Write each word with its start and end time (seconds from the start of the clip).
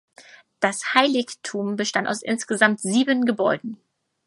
Das 0.59 0.95
Heiligtum 0.95 1.75
bestand 1.75 2.07
aus 2.07 2.23
insgesamt 2.23 2.79
sieben 2.81 3.27
Gebäuden. 3.27 3.77